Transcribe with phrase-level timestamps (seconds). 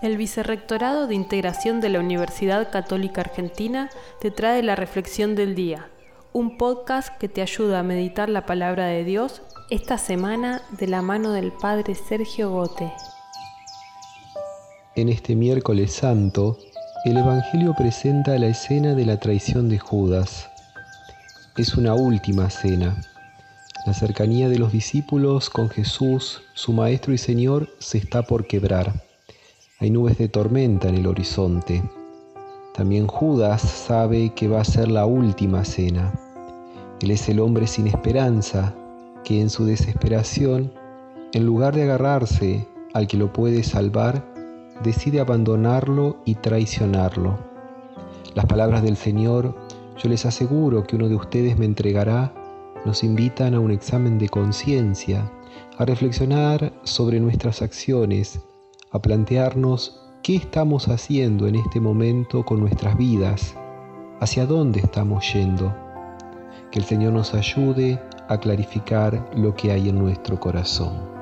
[0.00, 5.88] El Vicerrectorado de Integración de la Universidad Católica Argentina te trae la Reflexión del Día,
[6.32, 11.02] un podcast que te ayuda a meditar la palabra de Dios esta semana de la
[11.02, 12.92] mano del Padre Sergio Gote.
[14.96, 16.58] En este miércoles santo,
[17.04, 20.48] el Evangelio presenta la escena de la traición de Judas.
[21.56, 22.96] Es una última cena.
[23.86, 29.11] La cercanía de los discípulos con Jesús, su Maestro y Señor, se está por quebrar.
[29.82, 31.82] Hay nubes de tormenta en el horizonte.
[32.72, 36.12] También Judas sabe que va a ser la última cena.
[37.00, 38.72] Él es el hombre sin esperanza
[39.24, 40.72] que en su desesperación,
[41.32, 44.24] en lugar de agarrarse al que lo puede salvar,
[44.84, 47.36] decide abandonarlo y traicionarlo.
[48.36, 49.52] Las palabras del Señor,
[50.00, 52.32] yo les aseguro que uno de ustedes me entregará,
[52.84, 55.28] nos invitan a un examen de conciencia,
[55.76, 58.38] a reflexionar sobre nuestras acciones,
[58.92, 63.56] a plantearnos qué estamos haciendo en este momento con nuestras vidas,
[64.20, 65.74] hacia dónde estamos yendo.
[66.70, 71.21] Que el Señor nos ayude a clarificar lo que hay en nuestro corazón.